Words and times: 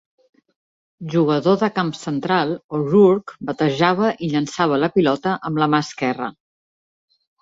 Jugador 1.15 1.59
de 1.63 1.67
camp 1.75 1.91
central, 1.99 2.55
O'Rourke 2.79 3.37
batejava 3.51 4.09
i 4.25 4.31
llençava 4.33 4.81
la 4.85 4.91
pilota 4.97 5.35
amb 5.51 5.63
la 5.65 5.69
mà 5.75 5.83
esquerra. 5.91 6.33